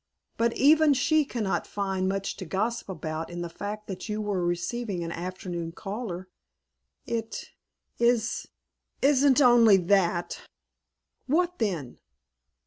[0.35, 4.43] But even she cannot find much to gossip about in the fact that you were
[4.43, 6.27] receiving an afternoon caller."
[7.05, 7.51] "It
[7.99, 8.47] is
[9.03, 10.41] is n't only that!"
[11.27, 11.99] "What, then?"